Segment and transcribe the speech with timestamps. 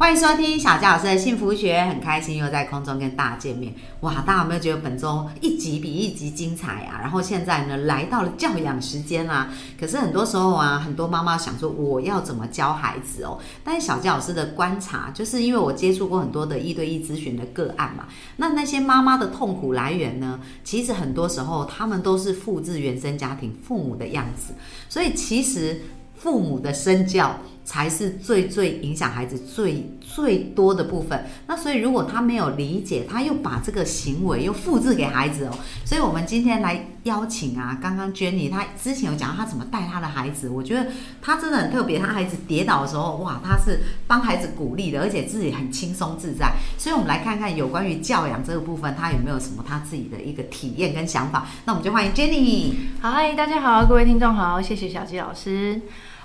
[0.00, 3.74] 欢迎收听小佳老师的幸福学，很开心又在空中跟大家见面。
[4.00, 6.98] 哇，大家有没有觉得本周一集比一集精彩啊？
[7.02, 9.50] 然后现在呢，来到了教养时间啦。
[9.78, 13.38] 可是很多时候啊，很多妈妈想说我要怎么教孩子哦？
[13.62, 18.06] 但是小佳老师的观察，就是因为我接触过很多的一对一咨询的个案嘛，
[18.38, 24.54] 那那些妈妈的痛苦来源呢，其实很多时候他们都是复制原生家庭父母的样子，
[24.88, 25.82] 所以其实
[26.14, 27.36] 父母的身教。
[27.70, 31.24] 才是最最影响孩子最最多的部分。
[31.46, 35.56] 那所以，如果他没有理解，他又把这个行为又复制给孩子哦。
[35.84, 40.88] 所以我们今天来邀请啊，刚刚 Jenny 她之前有讲他怎么带他的孩子，我觉得
[41.22, 42.00] 他真的很特别。
[42.00, 46.54] 他孩子跌倒的时候，哇，他是帮孩子鼓励的，而且自己很轻松自在。
[46.76, 51.46] 所以我们来看看有关于教养这个部分，他有没有什么他自己的一个体验跟想法。
[51.66, 52.72] 那我们就欢迎 Jenny。
[53.00, 55.80] 嗨，大家好，各位听众好，谢谢小鸡老师。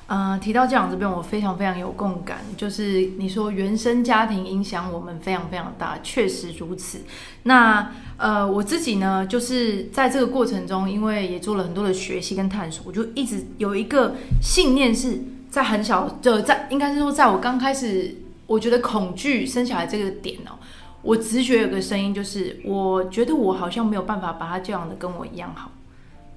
[0.07, 2.37] 呃，提到教养这边，我非常非常有共感。
[2.55, 6.99] 就是你说原生家庭影响我们非常非常大，确实如此。
[7.41, 20.53] 那呃，我自己呢，就是在这个过程中，因为也做了很多的学习跟探索，我就一直有一个信念，是在很小的在，应该是说，在我刚开始，我觉得恐惧生小孩这个点哦，
[21.01, 25.71] 我直觉有个声音，就是我觉得我好像没有办法把他教养的跟我一样好，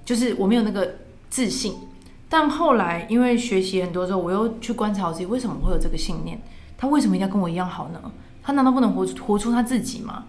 [0.06, 0.94] 就是我没有那个
[1.28, 1.74] 自信。
[2.28, 6.40] 但后来，因为学习很多之后，我又去观察我自己，为什么会有这个信念？
[6.76, 8.00] 他为什么一定要跟我一样好呢？
[8.42, 10.26] 他难道不能活活出他自己吗？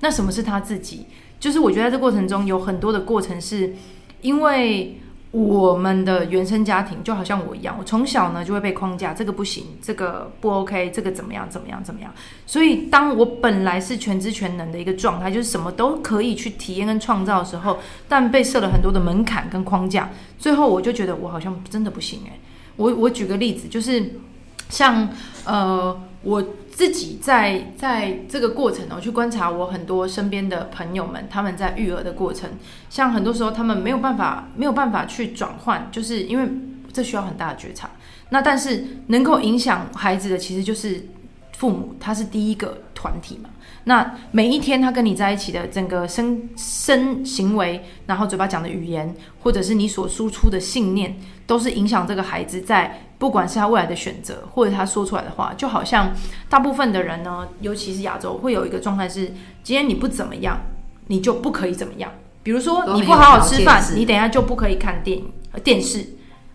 [0.00, 1.06] 那什么是他自己？
[1.38, 3.74] 就是我觉得在这过程中有很多的过程，是
[4.20, 4.98] 因为。
[5.32, 12.12] 我们的原生家庭就好像我一样，我从小呢就会被框架，这个不行，这个不 OK，这个怎么样怎么样怎么样。
[12.46, 22.38] 所以当我本来是全知全能的一个状态，就是什么都可以去体验跟创造的时候，但被设了很多的门槛跟框架，最后我就觉得我好像真的不行诶。
[22.76, 24.20] 我我举个例子，就是
[24.68, 25.08] 像
[25.46, 26.44] 呃我。
[26.72, 32.48] 自己在在这个过程呢，去观察我很多身边的朋友们，他们在育儿的过程，
[32.88, 36.50] 像很多时候他们没有办法没有办法去转换，就是因为
[36.92, 37.90] 这需要很大的觉察。
[38.30, 41.06] 那但是能够影响孩子的，其实就是
[41.52, 43.50] 父母，他是第一个团体嘛。
[43.84, 51.16] 那每一天他跟你在一起的整个身身行为，然后嘴巴讲的语言，或者是你所输出的信念，
[51.46, 56.12] 都是影响这个孩子在不管是他未来的选择，或者他说出来的话，就好像
[56.48, 59.26] 大部分的人呢，尤其是亚洲，会有一个状态是：
[59.62, 60.58] 今天你不怎么样，
[61.06, 62.10] 你就不可以怎么样。
[62.42, 65.32] 比如说你不好好吃饭，你等下就不可以看电影
[65.62, 66.04] 电视。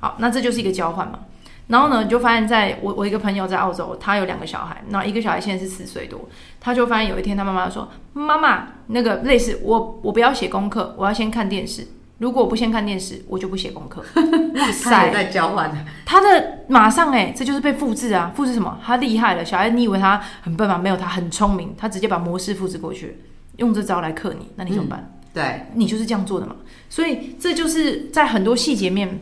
[0.01, 1.19] 好，那这就是一个交换嘛。
[1.67, 6.27] 然后呢，你就发现，在我我一个朋友在澳洲，他有两个小孩，那一个小孩现在是四岁多，
[6.59, 11.87] 他就发现有一天他妈妈说：“妈妈，那个类似我我不要写功课，我要先看电视。
[12.19, 14.03] 如果我不先看电视，我就不写功课。
[14.55, 15.71] ”哇塞，在交换
[16.05, 18.31] 他的马上哎，这就是被复制啊！
[18.35, 18.79] 复制什么？
[18.83, 20.77] 他厉害了，小孩，你以为他很笨吗？
[20.77, 23.19] 没有，他很聪明，他直接把模式复制过去，
[23.57, 25.13] 用这招来克你，那你怎么办？
[25.33, 26.55] 对，你就是这样做的嘛。
[26.89, 29.19] 所以这就是在很多细节面。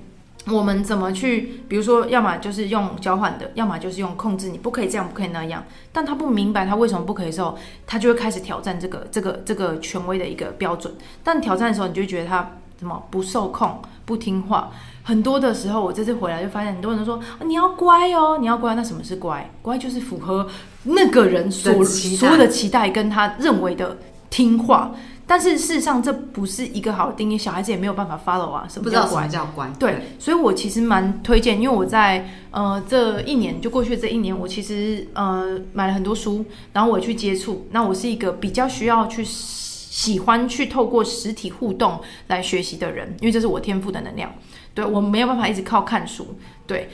[0.47, 1.63] 我们怎么去？
[1.67, 4.49] 比如说，要么就是用交换的，要么就是用控制。
[4.49, 5.63] 你不可以这样，不可以那样。
[5.91, 7.57] 但他不明白他为什么不可以的时候，
[7.87, 10.93] 他就会开始挑战这个、这个、这个权威的一个标准。
[11.23, 12.47] 但挑战的时候，你就觉得他
[12.79, 14.71] 什么不受控、不听话。
[15.03, 18.73] 很多的时候，我这次回来就发现，很多人都说你要乖哦，你要乖。
[18.73, 19.49] 那什么是乖？
[19.61, 20.47] 乖就是符合
[20.83, 23.97] 那个人所所有的期待，跟他认为的
[24.29, 24.91] 听话。
[25.27, 28.67] 但是事实上，这不是一个好的定义，小孩子也没有办法 follow 啊。
[28.69, 29.27] 什么叫乖？
[29.27, 29.67] 叫乖。
[29.79, 37.67] 对，所以我其实蛮推荐，因为我在呃这一年就过去这一年，我其实呃买了很多书，然后我去接触。
[37.71, 39.25] 那我是一个比较需要去
[39.95, 44.29] 喜欢去透过实体互动来学习的人，因为这是我天赋的能量。
[44.73, 46.35] 对我没有办法一直靠看书。
[46.67, 46.89] 对。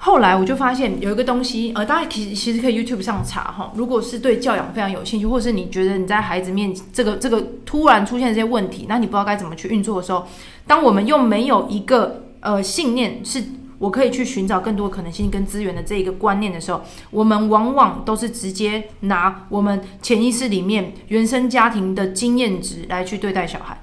[0.00, 3.70] 后来我就发现有一个东西，呃，大家其实其实可以 YouTube 上查哈。
[3.74, 10.24] 如果是对教养非常有兴趣，或是你觉得你在孩子面这个这个突然出现这些问题，那你不知道该怎么去运作的时候，
[10.66, 13.44] 当我们又没有一个呃信念，是
[13.78, 23.80] 我可以去寻找更多可能性跟资源的这一个观念的时候，我们往往都是直接拿我们潜意识里面原生家庭的经验值来去对待小孩，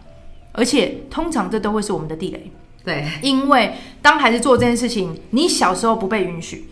[0.51, 2.51] 而且通常这都会是我们的地雷。
[2.83, 6.65] 对，因为当孩子做这件事情，你小时候不被允许，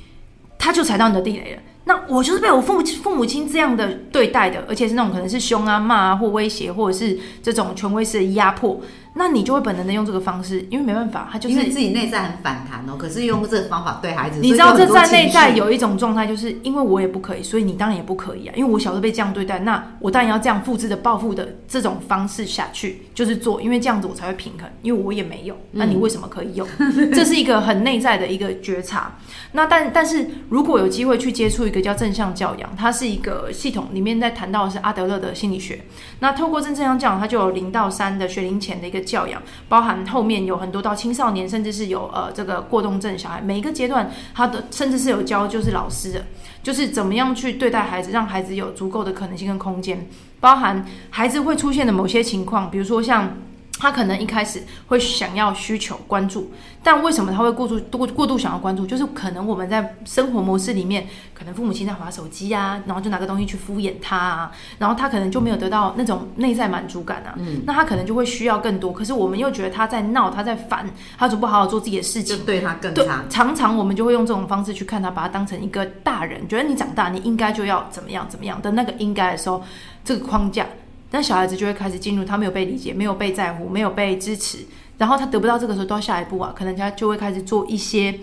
[0.59, 1.61] 他就踩到你的地雷了。
[1.85, 8.79] 那我就是被我父母父母亲这样的对待的，而且是那种可能是凶啊、骂啊或威胁，或者是这种权威式的压迫。
[9.15, 18.53] 那你就会本能的用这个方式，因为没办法，他就是因为自己内在很反弹哦，可是用这个方法对孩子，你知道这在内在有一种状态，就是因为我也不可以，所以你当然也不可以啊。
[18.55, 24.67] 因为我小时候被这样对待，那我当然要这样复制的报复的这种方式下去，就是做，因为这样子我才会平衡。
[24.81, 26.67] 因为我也没有，那你为什么可以有？
[27.13, 29.15] 这是一个很内在的一个觉察。
[29.51, 35.81] 那但但是如果有机会去接触一个叫正向教养，它是一个系统，里面在谈到的是阿德勒的心理学。
[36.19, 46.25] 那透过正向教养，它就有零到三的学龄前的一个教养，包含后面有很多到青少年，甚至是有呃这个过动症小孩，每一个阶段他的甚至是有教就是老师的，
[46.63, 50.07] 就是怎么样去对待孩子，让孩子有足够的可能性跟空间，
[50.39, 53.35] 包含孩子会出现的某些情况，比如说像。
[53.79, 58.85] 他可能一开始会想要需求关注，但为什么他会过度过过度想要关注？
[58.85, 67.35] 就是可能我们在生活模式里面，可能父母亲在划手机啊，然后就拿个东西去敷衍他啊，然后他可能就没有得到那种内在满足感啊，
[67.65, 68.93] 那他可能就会需要更多。
[68.93, 72.37] 可是我们又觉得他在闹，他在烦，他总不好好做自己的事情？
[72.37, 73.23] 就对他更对差，。
[73.29, 79.61] 常常我们就会用这种方式去看他，把他当成一个大人，觉得你长大你应该就要怎么样怎么样的那个应该的时候，
[80.05, 80.65] 这个框架，
[81.13, 84.57] 那小孩子就会开始进入他没有被理解、没有被在乎、没有被支持，
[84.97, 88.19] 然后他得不到这个时候，到下一步啊，可能他就会开始做一些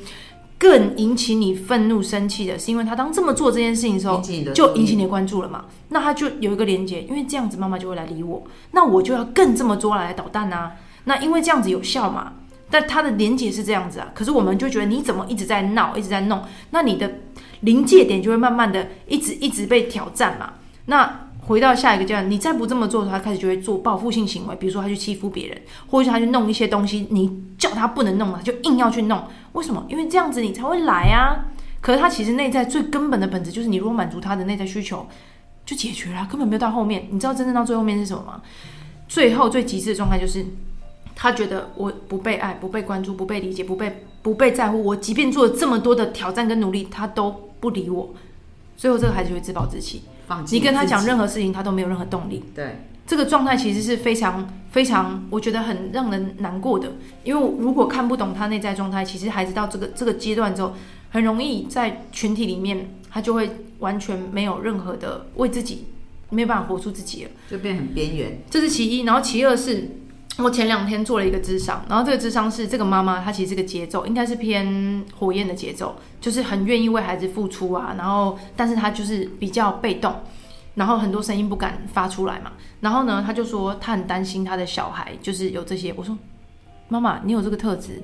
[0.58, 4.20] 更引起你愤怒、生气的，是因为他当这么做这件事情的时候
[4.52, 5.66] 就引起你的关注了嘛？
[5.90, 8.42] 那他就有一个连接，因为这样子妈妈就会来理我，
[8.72, 10.72] 那我就要更这么做来捣蛋啊。
[11.04, 12.32] 那因为这样子有效嘛？
[12.72, 17.10] 但他的连接是这样子啊，可是我们就觉得你怎么一直在闹，一直在弄，那你的
[17.60, 20.52] 临界点就会慢慢的一直一直被挑战嘛。
[20.86, 29.22] 那回到下一个阶段，你再不这么做，他开始就会做报复性行为，比如说他去欺负别人，或者是他去弄一些东西，你叫他不能弄了，就硬要去弄。
[29.52, 29.84] 为什么？
[29.88, 31.46] 因为这样子你才会来啊。
[31.80, 35.06] 可是他其实内在最根本的本质就是，你如果满足他的内在需求，
[35.64, 37.08] 就解决了，根本没有到后面。
[37.10, 38.42] 你知道真正到最后面是什么吗？
[39.08, 40.44] 最后最极致的状态就是，
[41.16, 44.84] 他觉得我不被爱、不被关注、不被理解、不被不被在乎。
[44.84, 48.14] 我即便做了这么多的挑战跟努力，他都不理我。
[48.76, 50.02] 最后这个孩子就会自暴自弃。
[50.30, 52.44] 放弃你跟他讲任何事情，他都没有任何动力。
[52.54, 56.92] 对，这个状态其实是非常非常，我觉得很让人难过的。
[57.24, 60.72] 因为如果看不懂他内在状态，其实孩子到这个这个阶段之后，
[61.10, 63.50] 很容易在群体里面，他就会
[63.80, 65.86] 完全没有任何的为自己
[66.28, 67.30] 没有办法活出自己了。
[67.50, 68.38] 就变很边缘。
[68.48, 69.96] 这是其一，然后其二是。
[70.38, 80.14] 我前两天做了一个智商，然后这个智商是这个妈妈，她其实这个节奏应该是偏火焰的节奏，就是很愿意为孩子付出啊，然后但是她就是比较被动，
[80.76, 82.52] 然后很多声音不敢发出来嘛。
[82.80, 85.92] 然后呢，她就说她很担心她的小孩就是有这些。
[85.94, 86.16] 我说
[86.88, 88.02] 妈妈，你有这个特质，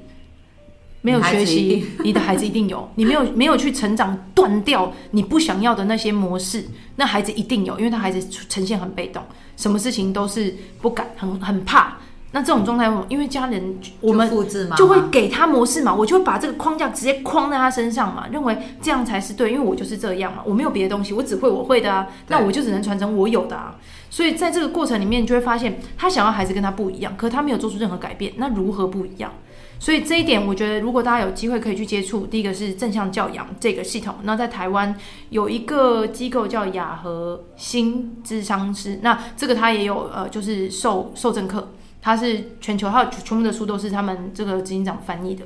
[1.00, 2.86] 没有学习，你的孩子一定有。
[2.96, 9.22] 你没有没有去成长，断掉你不想要的那些模式，那孩子一定有，因为他孩子呈现很被动，
[9.56, 11.96] 什么事情都是不敢，很很怕。
[12.36, 23.76] 那这种状态，因为家人我们就复制嘛，就会给他模式嘛，我就会把这个框架直接框在他身上嘛，认为这样才是对，因为我就是这样嘛，我没有别的东西，我只会我会的啊，那我就只能传承我有的啊。
[24.10, 29.32] 所以在这个过程里面，你就会发现他想要孩子跟他不一样，可他没有做出任何改变，那如何不一样？
[29.78, 34.16] 所以这一点，我觉得如果大家有机会可以去接触，第一个是正向教养这个系统。
[34.24, 34.94] 那在台湾
[35.30, 41.68] 有一个机构叫雅和新智商师，那这个他也有呃，就是受受证课，
[42.06, 45.44] 他是全球，还有全部的书都是他们这个执行长翻译的。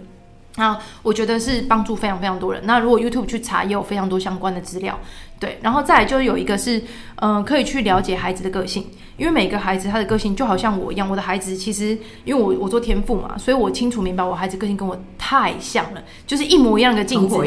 [0.57, 2.63] 那我觉得是帮助非常非常多人。
[2.65, 4.99] 那如果 YouTube 去查，也有非常多相关的资料。
[5.39, 6.83] 对，然后再来就是有一个是，
[7.17, 8.85] 嗯、可以去了解孩子的个性，
[9.17, 11.97] 因为每个孩子他的个性就好像我一样，我的孩子其实
[12.27, 17.39] 因为我我做天赋嘛，所以我清楚明白我孩子个性跟我太像了，就是一模一样的镜子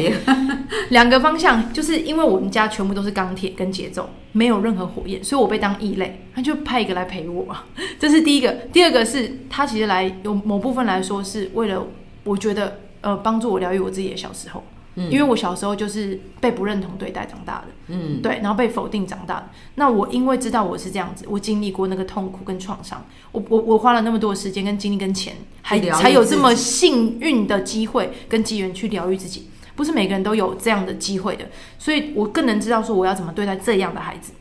[0.90, 7.64] 两个方向，就是因为我们家全部都是钢铁跟节奏，没有任何火焰，所以我被当异类，他就派一个来陪我啊，
[8.00, 8.52] 这是第一个。
[8.74, 11.86] 第二个是他其实来有某部分来说是为了，
[12.24, 14.64] 我觉得呃帮助我疗愈我自己的小时候，
[14.96, 19.50] 嗯因为我小时候就是被不认同对待长大的，嗯，对，然后被否定长大的。
[19.76, 29.50] 那我因为知道我是这样子，我经历过那个痛苦跟创伤，我我我花了那么多时间跟精力跟钱，还才有这么幸运的机会跟机缘去疗愈自己。
[29.76, 31.46] 不是每个人都有这样的机会的，
[31.80, 34.34] 所以我更能知道说我要怎么对待这样的孩子。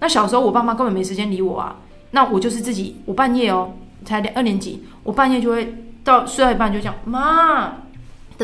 [0.00, 1.80] 那小时候我爸妈根本没时间理我啊，
[2.10, 3.72] 那我就是自己，我半夜哦，
[4.04, 7.83] 才两二年级，我半夜就会到睡到一半就讲妈，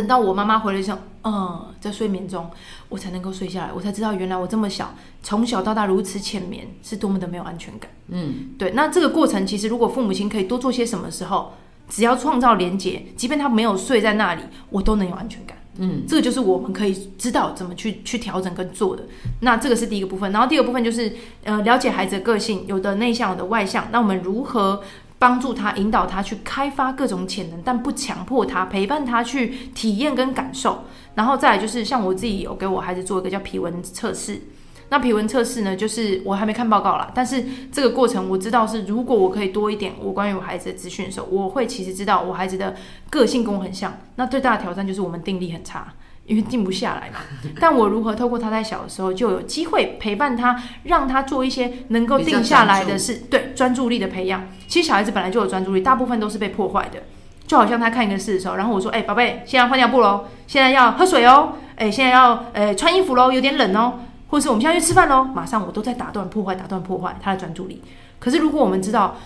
[0.01, 2.49] 等到我妈妈回来声，嗯，在睡眠中，
[2.89, 7.91] 我才能够睡下来，我才知道原来我这么小，从小到大如此浅眠，是多么的没有安全感。
[8.09, 11.53] 嗯，对，那这个过程其实如果父母亲可以多做些什么时候，
[11.87, 15.59] 只要创造连结，即便他没有睡在那里，我都能有安全感。
[15.77, 19.05] 嗯，这个就是我们可以知道怎么去去调整跟做的。
[19.41, 21.15] 那这个是第一个部分，然后第二个部分就是
[21.45, 23.89] 呃了解孩子的个性，有的内向，有的外向。
[23.93, 24.83] 那我们如何
[25.21, 30.85] 帮助他、引导他去开发各种潜能，但不强迫他，陪伴他去体验跟感受。
[31.15, 34.41] 然后再来就是像我自己有给我孩子做一个叫皮纹测试。
[34.89, 42.75] 那皮纹测试呢，就是我还没看报告啦，但是这个过程我知道是，如果我可以多一点我关于我孩子的资讯的时候，我会其实知道我孩子的
[43.11, 43.99] 个性跟我很像。
[44.17, 45.93] 那最大的挑战就是我们定力很差，
[46.31, 47.19] 因为定不下来嘛。
[47.59, 54.47] 但我如何透过他在小的时候就有机会陪伴他，让他做一些能够定下来的事，对专注力的培养。
[54.69, 57.03] 其实小孩子本来就有专注力，大部分都是被破坏的。
[57.49, 63.95] 就好像他看一个事的时候，然后我说：“哎，宝贝，现在换尿布喽，现在要喝水哦，哎，现在要呃穿衣服喽，有点冷哦。”
[64.31, 67.83] 或者是我们现在去吃饭喽，马上我都在打断破坏，打断破坏他的专注力。
[68.21, 69.17] 可是如果我们知道，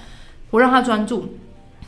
[0.50, 1.34] 我让他专注，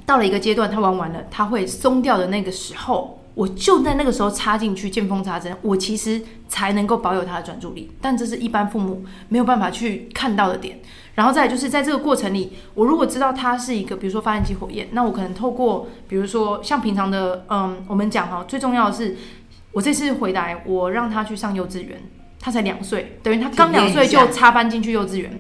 [0.05, 7.93] 到了一个阶段，他玩完了，他会松掉的那个时候，我就在那个时候插进去见缝插针，我其实才能够保有他的专注力。
[8.01, 10.81] 但这是一般父母没有办法去看到的点。
[11.15, 19.15] 然后再就是在这个过程里，我如果知道他是一个，比如说发电机火焰，那我可能透过，比如说像平常的，嗯，我们讲哈，最重要的是，
[19.73, 22.03] 我这次回来，我让他去上幼稚园。
[22.39, 25.37] 他才两岁，等于他刚两岁就插班进去幼稚园。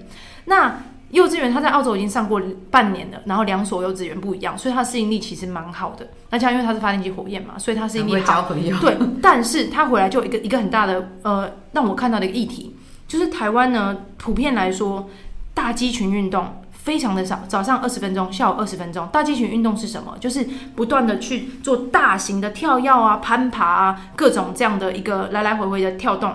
[0.47, 6.09] 那幼稚园他在澳洲已经上过半年了，然后两所幼稚园不一样，所以他适应力其实蛮好的。
[6.31, 8.49] 那像因为他是发电机火焰嘛，所以他适应力好。
[8.81, 12.75] 对，但是他回来就一个一个很大的呃，让我看到的一个议题，
[13.07, 15.09] 就是台湾呢普遍来说
[15.55, 19.09] 大肌群运动非常的少，早上二十分钟，下午二十分钟。
[19.13, 20.17] 大肌群运动是什么？
[20.19, 20.45] 就是
[20.75, 26.33] 不断的去做大型的跳跃啊、攀爬啊，各种这样的一个来来回回的跳动。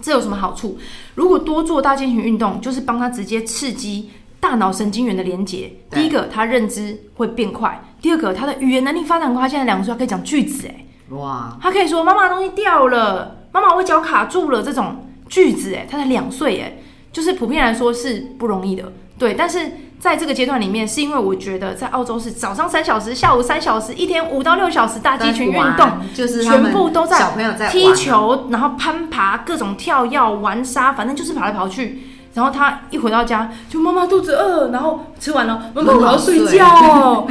[0.00, 0.78] 这有什么好处？
[1.14, 5.72] 如果多做大肩群运动，就是帮他直接刺激大脑神经元的连接。
[5.90, 9.42] 第一个，他认知会变快；第二个，他的语言能力发展快。
[9.42, 16.78] 他现在两岁，他可以讲句子，哎，哇，他可以说妈妈东西掉了，妈妈我脚卡住了这种句子，哎，他才两岁，哎，
[17.12, 19.70] 就是普遍来说是不容易的，对，但是。
[19.98, 32.04] 在这个阶段里面，是因为我觉得在澳洲是早上三小时，下午三小时，一天五到六小时大肌群运动，就是全部都在小朋友在踢球，然后攀爬，各种跳跃、玩沙，反正就是跑来跑去。
[32.34, 37.28] 然后他一回到家，就妈妈肚子饿，然后吃完了，妈妈我要睡觉，所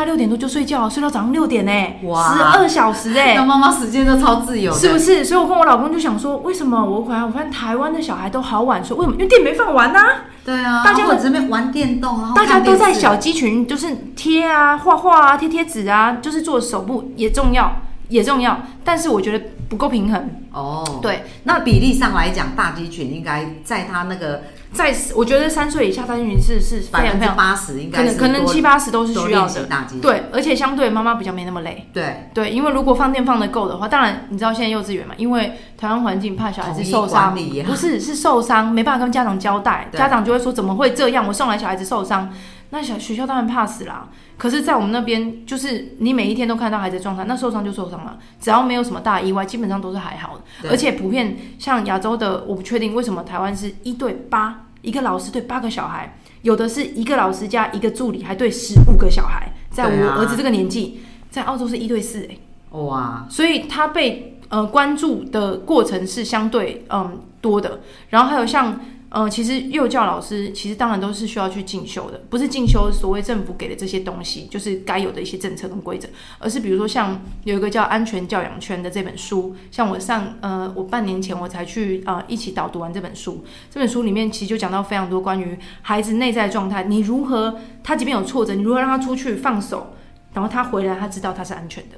[0.00, 5.24] 以他六点多就睡觉，睡到早上六点呢，十二小时哎，那妈妈时间都超自由，是不是？
[5.24, 8.96] 所以我跟我老公就想说，为什么我回来我发现台湾的小孩都好晚睡？
[8.96, 9.16] 为什么？
[9.16, 10.00] 因为电没放完呢。
[10.42, 17.70] 对啊，大家在这边玩电动，大家都在小鸡群，就是贴啊、画画啊、贴贴纸啊，就是做手部也重要，
[18.10, 19.44] 也重要，但是我觉得。
[19.70, 20.28] 不够平衡。
[20.52, 29.68] 哦，对，那比例上来讲，大鸡群应该在他那个在，我觉得三岁以下大鸡群是是百分之八十，应该可能可能七八十都是需要的。
[30.02, 32.28] 对，而且相对妈妈比较没那么累，对。
[32.34, 37.32] 对，因为如果放电放的够的话，当然你知道现在幼稚园嘛，因为台湾环境怕小孩子受伤，
[37.64, 42.28] 不是是受伤，没办法跟家长交代，家长就会说怎么会这样，我送来小孩子受伤。
[42.72, 44.08] 那小学校当然怕死啦，
[44.38, 50.70] 可是，在我们那边，就是你每一天都看到孩子状态，那受伤就受伤了，只要没有什么大意外，基本上都是还好的。
[50.70, 59.52] 而且普遍像亚洲的，我不确定为什么台湾是一对八，一个老师对八个小孩，有的是一个老师加一个助理，还对十五个小孩。
[59.70, 67.80] 在我儿子这个年纪，在澳洲是一对四，哎，哇，所以他被呃关注的过程是相对嗯多的。
[68.10, 68.78] 然后还有像。
[69.10, 89.92] 呃，其实幼教老师其实当然都是需要去进修的，不是进修所谓政府给的这些东西，就是该有的一些政策跟规则，而是比如说像有一个叫《安全教养圈》的这本书，像我上呃，我半年前我才去呃一起导读完这本书，这本书里面其实就讲到非常多关于孩子内在状态，你如何他即便有挫折，你如何让他出去放手，
[90.34, 91.96] 然后他回来他知道他是安全的，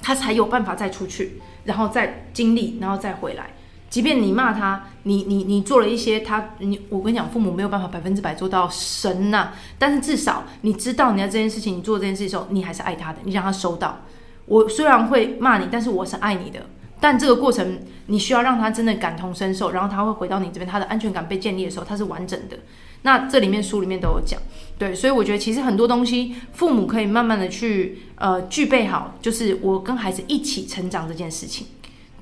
[0.00, 3.50] 他才有办法再出去，然后再经历，然后再回来。
[3.88, 14.00] 即便你骂他，你你你做了一些他你我跟你讲，父母没有办法百分之百做到神呐，但是至少你知道你要这件事情，你做这件事的时候，你还是爱他的，你让他收到。
[14.46, 16.60] 我虽然会骂你，但是我是爱你的。
[16.98, 22.56] 但这个过程你需要让他真的感同身受，然后他会回到你这边，他的安全感被建立的时候，他是完整的。
[23.02, 24.40] 那这里面书里面都有讲，
[24.78, 31.66] 对，所以我觉得其实很多东西父母可以慢慢的去呃具备好，就是我跟孩子一起成长这件事情。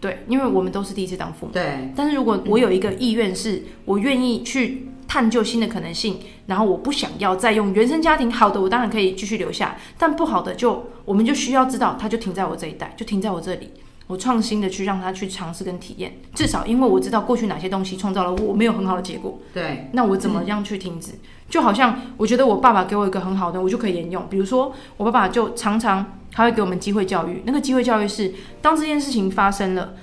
[0.04, 1.52] 对，因为我们都是第一次当父母。
[1.52, 1.90] 对。
[1.96, 13.70] 但是如果我有一个意愿，是我愿意去探究新的可能性，然后我不想要再用原生家庭，好的，我当然可以继续留下，但不好的就我们就需要知道，它就停在我这一代，就停在我这里。
[14.06, 19.38] 我创新的去让他去尝试跟体验，至少因为我知道过去哪些东西创造了我没有很好的结果。
[19.54, 19.88] 对。
[19.92, 21.12] 那我怎么样去停止？
[21.48, 24.26] 就好像我觉得我爸爸给我一个很好的，我就可以沿用。
[24.28, 29.94] 比如说，我爸爸就常常他会给我们机会教育，那个机会教育是当这件事情发生了。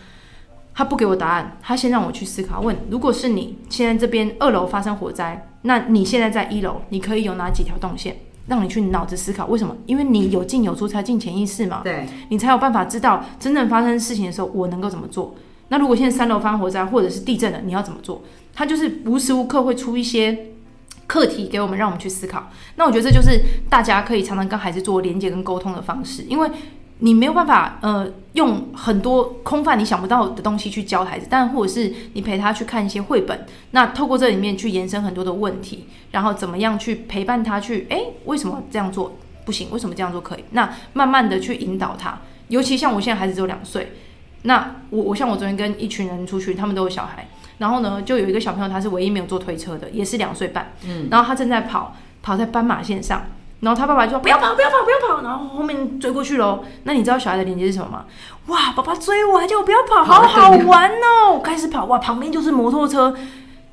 [0.73, 2.61] 他不给我答案，他先让我去思考。
[2.61, 8.15] 问：如果是你现在这边二楼发生火灾，那你现在在一楼，你可以有哪几条动线？
[8.47, 9.75] 让你去脑子思考，为什么？
[9.85, 15.35] 因为你有进有出才进潜意识嘛，对，你才有办法知道真正发生事情的时候，我能够怎么做。
[15.67, 18.21] 那如果现在三楼发生火灾或者是地震了，你要怎么做？
[18.53, 20.50] 他就是无时无刻会出一些
[21.11, 22.49] 课题给我们，让我们去思考。
[22.77, 23.37] 那我觉得这就是
[23.69, 26.49] 大家可以常常跟孩子做连接跟沟通的方式，因为
[26.99, 39.69] 你没有办法呃用很多空泛你想不到的东西去教孩子，但或者是你陪他去看一些绘本，那透过这里面去延伸很多的问题，然后怎么样去陪伴他去诶，为什么这样做不行？
[39.71, 40.45] 为什么这样做可以？
[40.51, 43.91] 那慢慢的去引导他，尤其像我现在孩子只有两岁。
[44.43, 47.27] 那我我像我昨天跟一群人出去，他们都有小孩，
[47.61, 53.21] 然后呢，就有一个小朋友他是唯一没有坐推车的，也是两岁半，嗯，然后他正在跑，跑在斑马线上，
[53.59, 56.63] 然后他爸爸就说不要跑，不要跑，不要跑，然后后面追过去喽。
[56.85, 58.05] 那你知道小孩的连接是什么吗？
[58.47, 61.39] 哇，爸爸追我，还叫我不要跑，好好玩哦！
[61.39, 63.15] 开始跑，哇，旁边就是摩托车。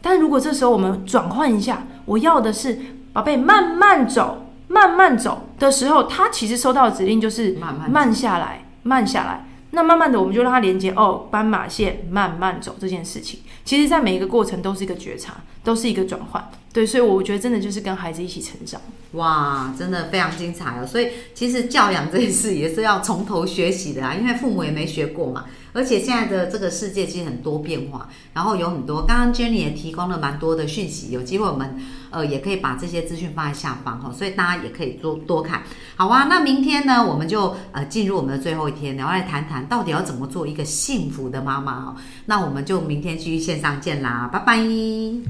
[0.03, 2.79] 但如果这时候我们转换一下，我要的是
[3.15, 9.47] 宝贝慢慢走，慢慢走的时候，他其实收到的指令就是慢慢慢下来，慢下来。
[9.71, 16.51] 那慢慢的，我们就让他连接哦，斑马线慢慢走这件事情，其实，在每一个过程都是一个觉察，都是一个转换。
[16.73, 18.81] 对，所以我觉得真的就是跟孩子一起成长。
[19.13, 20.87] 哇，真的非常精彩哦！
[20.87, 25.47] 所以其实教养这件事也是要从头学习的啊，因为父母也没学过嘛。
[25.73, 31.77] 而且现在的这个世界其实很多变化，然后有很多，刚刚 Jenny 也提供了蛮多的讯息，有机会我们
[32.11, 35.63] 呃也可以把这些资讯放在下方哈，所以大家也可以多多看。
[35.97, 41.97] 好啊，那明天呢，我们就呃进入我们的最后一天，然后来谈谈到底要怎么做一个幸福的妈妈哦。
[42.27, 44.59] 那我们就明天继续线上见啦，拜拜，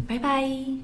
[0.07, 0.78] 拜拜。